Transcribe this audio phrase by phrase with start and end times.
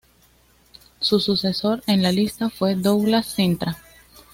[0.99, 3.77] Su sucesor en la lista fue Douglas Cintra.